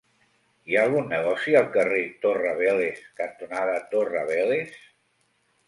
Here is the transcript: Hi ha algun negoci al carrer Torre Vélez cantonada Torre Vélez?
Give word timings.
Hi 0.69 0.77
ha 0.77 0.85
algun 0.87 1.11
negoci 1.13 1.53
al 1.59 1.67
carrer 1.75 2.01
Torre 2.25 2.55
Vélez 2.63 3.05
cantonada 3.21 3.79
Torre 3.95 4.27
Vélez? 4.33 4.77